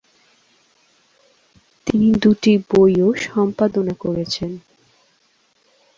[1.87, 4.51] তিনি দুটি বইও সম্পাদনা করেছেন।